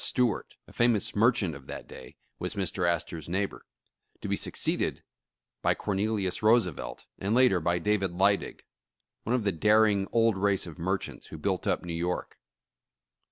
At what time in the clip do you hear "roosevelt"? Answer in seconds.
6.41-7.05